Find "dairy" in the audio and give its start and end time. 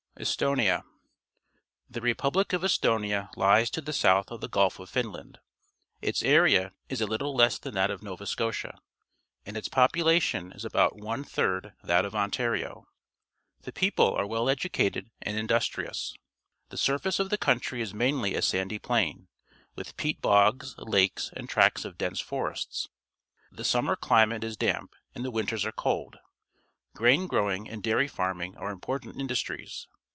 27.81-28.09